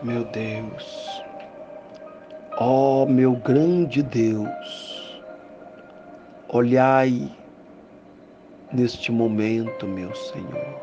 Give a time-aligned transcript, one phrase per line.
[0.00, 1.24] meu Deus,
[2.56, 5.20] ó meu grande Deus,
[6.48, 7.28] olhai
[8.72, 10.80] neste momento, meu Senhor,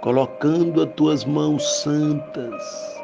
[0.00, 3.00] colocando as tuas mãos santas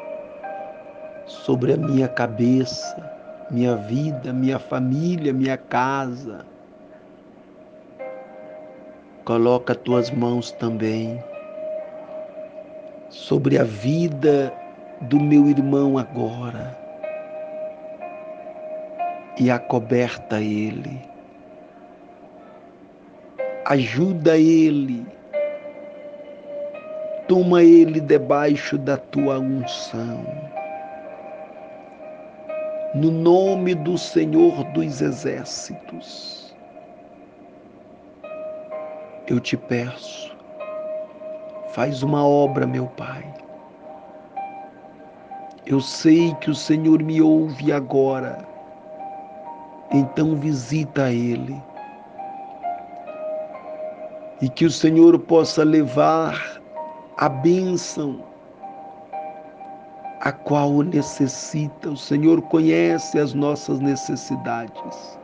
[1.25, 3.09] sobre a minha cabeça,
[3.49, 6.45] minha vida, minha família, minha casa.
[9.23, 11.17] Coloca as tuas mãos também
[13.09, 14.53] sobre a vida
[15.01, 16.77] do meu irmão agora
[19.39, 21.01] e acoberta ele.
[23.65, 25.05] Ajuda ele.
[27.27, 30.25] Toma ele debaixo da tua unção.
[32.95, 36.55] No nome do Senhor dos Exércitos,
[39.27, 40.36] eu te peço,
[41.77, 43.23] Faz uma obra, meu Pai.
[45.63, 48.39] Eu sei que o Senhor me ouve agora,
[49.91, 51.55] então visita Ele.
[54.41, 56.59] E que o Senhor possa levar
[57.15, 58.23] a bênção
[60.21, 61.91] a qual necessita.
[61.91, 65.19] O Senhor conhece as nossas necessidades.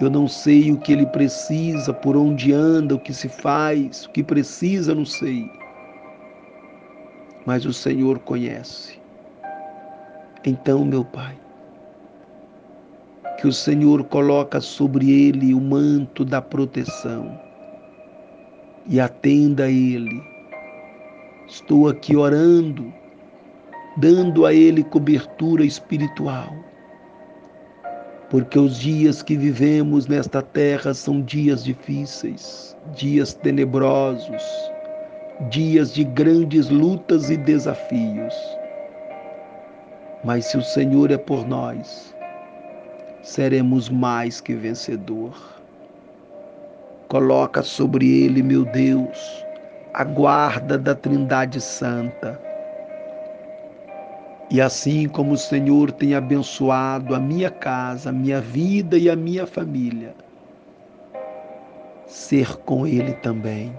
[0.00, 4.10] Eu não sei o que ele precisa, por onde anda, o que se faz, o
[4.10, 5.48] que precisa, não sei.
[7.46, 8.98] Mas o Senhor conhece.
[10.44, 11.38] Então, meu Pai,
[13.38, 17.38] que o Senhor coloca sobre ele o manto da proteção
[18.86, 20.20] e atenda a ele.
[21.46, 22.92] Estou aqui orando,
[23.96, 26.52] dando a ele cobertura espiritual
[28.34, 34.42] porque os dias que vivemos nesta terra são dias difíceis, dias tenebrosos,
[35.50, 38.34] dias de grandes lutas e desafios.
[40.24, 42.12] Mas se o Senhor é por nós,
[43.22, 45.40] seremos mais que vencedor.
[47.06, 49.46] Coloca sobre ele, meu Deus,
[49.92, 52.36] a guarda da Trindade Santa
[54.54, 59.16] e assim como o Senhor tem abençoado a minha casa, a minha vida e a
[59.16, 60.14] minha família,
[62.06, 63.76] ser com Ele também.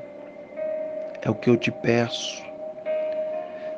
[1.22, 2.44] É o que eu te peço.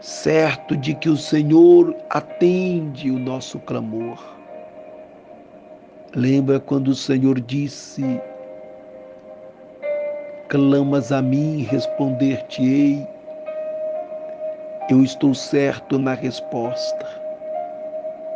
[0.02, 4.18] Certo de que o Senhor atende o nosso clamor.
[6.16, 8.19] Lembra quando o Senhor disse:
[10.50, 13.07] Clamas a mim, responder-te-ei
[14.90, 17.06] eu estou certo na resposta.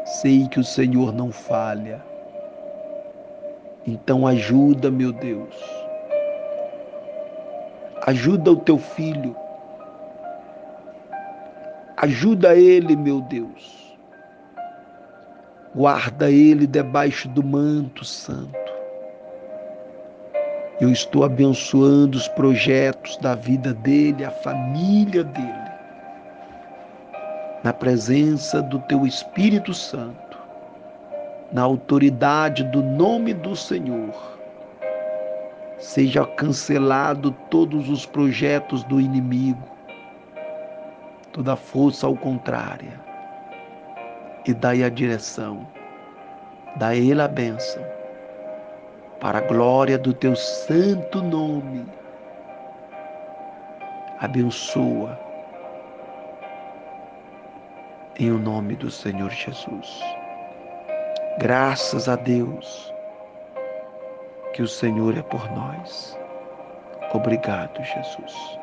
[0.05, 2.01] Sei que o Senhor não falha.
[3.87, 5.55] Então ajuda, meu Deus.
[8.05, 9.33] Ajuda o teu filho.
[11.95, 13.97] Ajuda ele, meu Deus.
[15.73, 18.59] Guarda ele debaixo do manto santo.
[20.81, 25.60] Eu estou abençoando os projetos da vida dele, a família dele
[27.63, 30.37] na presença do teu Espírito Santo,
[31.51, 34.39] na autoridade do nome do Senhor,
[35.77, 39.67] seja cancelado todos os projetos do inimigo,
[41.31, 42.99] toda força ao contrária,
[44.47, 45.67] e dai a direção,
[46.77, 47.83] dá ele a bênção,
[49.19, 51.85] para a glória do teu santo nome.
[54.19, 55.30] Abençoa
[58.21, 59.99] em o nome do Senhor Jesus.
[61.39, 62.93] Graças a Deus
[64.53, 66.15] que o Senhor é por nós.
[67.15, 68.59] Obrigado, Jesus.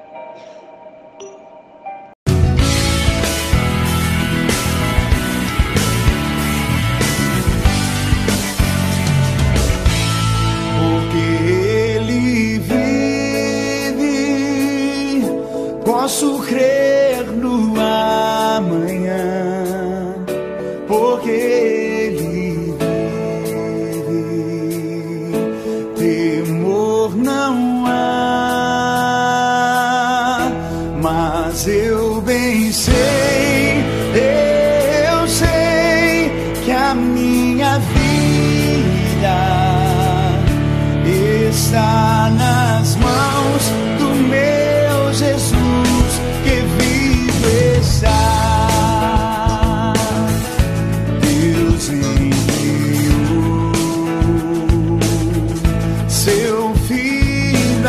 [41.58, 43.62] Está nas mãos
[43.98, 48.38] do meu Jesus que vive está.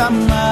[0.00, 0.49] para morrer.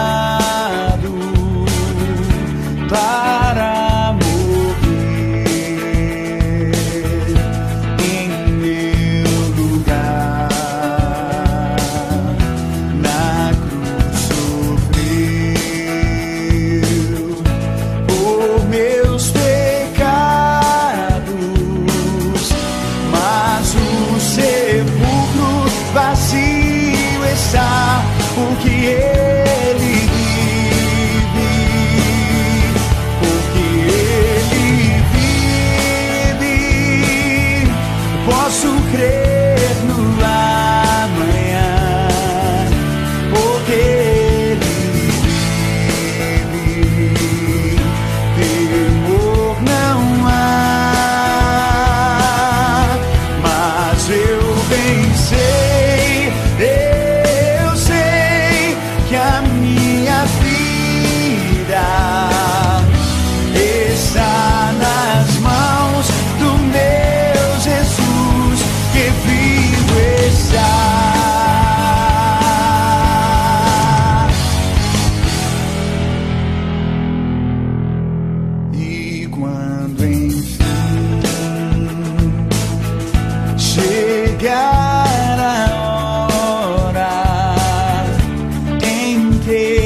[89.48, 89.77] Hey.